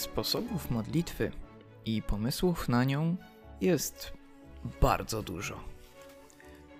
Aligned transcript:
Sposobów 0.00 0.70
modlitwy 0.70 1.32
i 1.84 2.02
pomysłów 2.02 2.68
na 2.68 2.84
nią 2.84 3.16
jest 3.60 4.12
bardzo 4.80 5.22
dużo. 5.22 5.60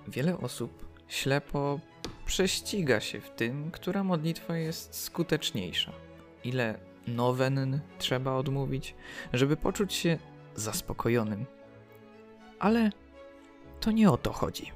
Wiele 0.09 0.39
osób 0.39 0.87
ślepo 1.09 1.81
prześciga 2.27 3.01
się 3.01 3.21
w 3.21 3.31
tym, 3.31 3.71
która 3.71 4.05
modlitwa 4.05 4.57
jest 4.57 4.95
skuteczniejsza. 4.95 5.93
Ile 6.45 6.79
nowen 7.07 7.81
trzeba 7.99 8.33
odmówić, 8.33 8.95
żeby 9.33 9.57
poczuć 9.57 9.95
się 9.95 10.19
zaspokojonym. 10.55 11.47
Ale 12.59 12.91
to 13.81 13.91
nie 13.91 14.11
o 14.11 14.17
to 14.17 14.33
chodzi. 14.33 14.73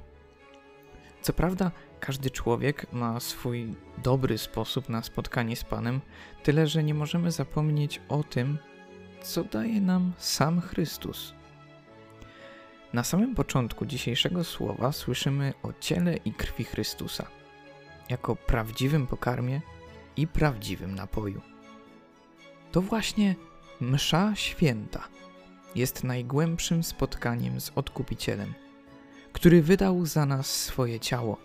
Co 1.25 1.33
prawda, 1.33 1.71
każdy 1.99 2.29
człowiek 2.29 2.93
ma 2.93 3.19
swój 3.19 3.75
dobry 4.03 4.37
sposób 4.37 4.89
na 4.89 5.03
spotkanie 5.03 5.55
z 5.55 5.63
Panem, 5.63 6.01
tyle 6.43 6.67
że 6.67 6.83
nie 6.83 6.93
możemy 6.93 7.31
zapomnieć 7.31 8.01
o 8.09 8.23
tym, 8.23 8.57
co 9.21 9.43
daje 9.43 9.81
nam 9.81 10.13
sam 10.17 10.61
Chrystus. 10.61 11.33
Na 12.93 13.03
samym 13.03 13.35
początku 13.35 13.85
dzisiejszego 13.85 14.43
słowa 14.43 14.91
słyszymy 14.91 15.53
o 15.63 15.73
ciele 15.79 16.17
i 16.17 16.33
krwi 16.33 16.63
Chrystusa 16.63 17.27
jako 18.09 18.35
prawdziwym 18.35 19.07
pokarmie 19.07 19.61
i 20.17 20.27
prawdziwym 20.27 20.95
napoju. 20.95 21.41
To 22.71 22.81
właśnie 22.81 23.35
Msza 23.81 24.35
Święta 24.35 25.07
jest 25.75 26.03
najgłębszym 26.03 26.83
spotkaniem 26.83 27.61
z 27.61 27.71
Odkupicielem, 27.75 28.53
który 29.35 29.61
wydał 29.61 30.05
za 30.05 30.25
nas 30.25 30.63
swoje 30.63 30.99
ciało 30.99 31.37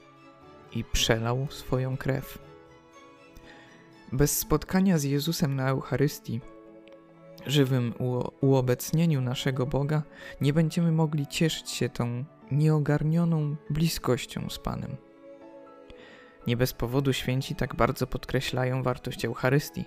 i 0.73 0.85
przelał 0.85 1.47
swoją 1.51 1.97
krew. 1.97 2.39
Bez 4.13 4.39
spotkania 4.39 4.99
z 4.99 5.05
Jezusem 5.05 5.57
na 5.57 5.69
Eucharystii, 5.69 6.41
żywym 7.47 7.95
uobecnieniu 8.41 9.21
naszego 9.21 9.67
Boga, 9.67 10.03
nie 10.41 10.53
będziemy 10.53 10.93
mogli 10.93 11.27
cieszyć 11.27 11.71
się 11.71 11.89
tą 11.89 12.25
nieogarnioną 12.51 13.57
bliskością 13.71 14.51
z 14.51 14.59
Panem. 14.59 14.97
Nie 16.47 16.57
bez 16.57 16.73
powodu 16.73 17.13
święci 17.13 17.55
tak 17.55 17.75
bardzo 17.75 18.07
podkreślają 18.07 18.83
wartość 18.83 19.25
Eucharystii. 19.25 19.85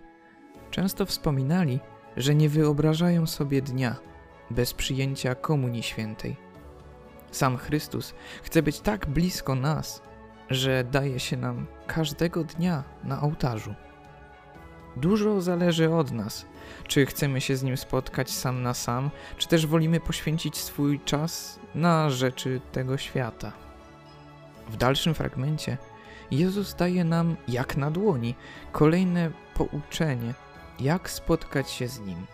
Często 0.72 1.06
wspominali, 1.06 1.80
że 2.18 2.36
nie 2.36 2.50
wyobrażają 2.50 3.28
sobie 3.28 3.62
dnia 3.62 3.96
bez 4.52 4.74
przyjęcia 4.74 5.36
Komunii 5.36 5.84
Świętej. 5.84 6.43
Sam 7.34 7.58
Chrystus 7.58 8.14
chce 8.44 8.64
być 8.64 8.80
tak 8.80 9.08
blisko 9.08 9.56
nas, 9.56 10.02
że 10.50 10.84
daje 10.84 11.20
się 11.20 11.38
nam 11.38 11.66
każdego 11.88 12.44
dnia 12.44 12.84
na 13.04 13.22
ołtarzu. 13.22 13.76
Dużo 14.98 15.42
zależy 15.42 15.94
od 15.94 16.12
nas, 16.12 16.46
czy 16.88 17.06
chcemy 17.06 17.42
się 17.42 17.56
z 17.56 17.64
Nim 17.64 17.78
spotkać 17.78 18.32
sam 18.32 18.64
na 18.64 18.74
sam, 18.74 19.12
czy 19.38 19.48
też 19.48 19.68
wolimy 19.68 20.00
poświęcić 20.00 20.58
swój 20.58 21.00
czas 21.00 21.60
na 21.76 22.10
rzeczy 22.10 22.62
tego 22.72 22.98
świata. 22.98 23.52
W 24.70 24.78
dalszym 24.78 25.14
fragmencie 25.14 25.78
Jezus 26.32 26.76
daje 26.76 27.04
nam, 27.04 27.36
jak 27.48 27.78
na 27.78 27.92
dłoni, 27.92 28.36
kolejne 28.72 29.32
pouczenie, 29.54 30.34
jak 30.80 31.10
spotkać 31.10 31.72
się 31.72 31.88
z 31.88 32.00
Nim. 32.00 32.26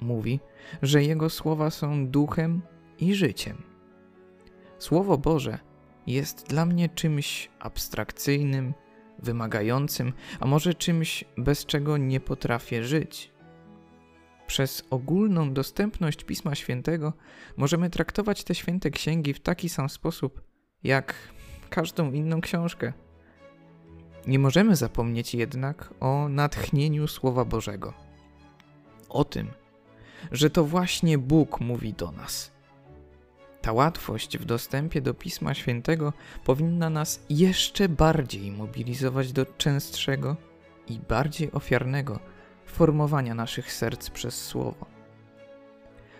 Mówi, 0.00 0.40
że 0.82 1.02
Jego 1.02 1.30
słowa 1.30 1.70
są 1.70 2.06
duchem 2.06 2.62
i 2.98 3.14
życiem. 3.14 3.67
Słowo 4.78 5.18
Boże 5.18 5.58
jest 6.06 6.46
dla 6.48 6.66
mnie 6.66 6.88
czymś 6.88 7.50
abstrakcyjnym, 7.58 8.74
wymagającym, 9.18 10.12
a 10.40 10.46
może 10.46 10.74
czymś, 10.74 11.24
bez 11.36 11.66
czego 11.66 11.96
nie 11.96 12.20
potrafię 12.20 12.84
żyć. 12.84 13.32
Przez 14.46 14.84
ogólną 14.90 15.52
dostępność 15.52 16.24
Pisma 16.24 16.54
Świętego 16.54 17.12
możemy 17.56 17.90
traktować 17.90 18.44
te 18.44 18.54
święte 18.54 18.90
księgi 18.90 19.34
w 19.34 19.40
taki 19.40 19.68
sam 19.68 19.88
sposób, 19.88 20.42
jak 20.82 21.14
każdą 21.70 22.12
inną 22.12 22.40
książkę. 22.40 22.92
Nie 24.26 24.38
możemy 24.38 24.76
zapomnieć 24.76 25.34
jednak 25.34 25.94
o 26.00 26.28
natchnieniu 26.28 27.08
Słowa 27.08 27.44
Bożego. 27.44 27.94
O 29.08 29.24
tym, 29.24 29.50
że 30.32 30.50
to 30.50 30.64
właśnie 30.64 31.18
Bóg 31.18 31.60
mówi 31.60 31.92
do 31.92 32.12
nas. 32.12 32.57
Ta 33.62 33.72
łatwość 33.72 34.38
w 34.38 34.44
dostępie 34.44 35.00
do 35.00 35.14
Pisma 35.14 35.54
Świętego 35.54 36.12
powinna 36.44 36.90
nas 36.90 37.20
jeszcze 37.30 37.88
bardziej 37.88 38.52
mobilizować 38.52 39.32
do 39.32 39.46
częstszego 39.46 40.36
i 40.88 40.98
bardziej 40.98 41.52
ofiarnego 41.52 42.18
formowania 42.66 43.34
naszych 43.34 43.72
serc 43.72 44.10
przez 44.10 44.44
Słowo. 44.46 44.86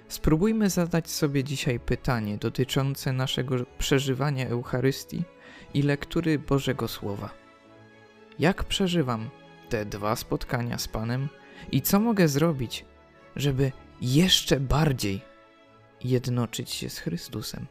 Spróbujmy 0.08 0.70
zadać 0.70 1.10
sobie 1.10 1.44
dzisiaj 1.44 1.80
pytanie 1.80 2.38
dotyczące 2.38 3.12
naszego 3.12 3.56
przeżywania 3.78 4.48
Eucharystii 4.48 5.24
i 5.74 5.82
lektury 5.82 6.38
Bożego 6.38 6.88
Słowa. 6.88 7.30
Jak 8.38 8.64
przeżywam 8.64 9.30
te 9.68 9.84
dwa 9.84 10.16
spotkania 10.16 10.78
z 10.78 10.88
Panem 10.88 11.28
i 11.72 11.82
co 11.82 12.00
mogę 12.00 12.28
zrobić, 12.28 12.84
żeby 13.36 13.72
jeszcze 14.00 14.60
bardziej 14.60 15.27
jednoczyć 16.04 16.70
się 16.70 16.90
z 16.90 16.98
Chrystusem? 16.98 17.66